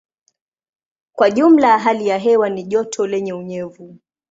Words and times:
Kwa 1.15 1.31
jumla 1.31 1.79
hali 1.79 2.07
ya 2.07 2.17
hewa 2.17 2.49
ni 2.49 2.63
joto 2.63 3.07
lenye 3.07 3.33
unyevu. 3.33 3.97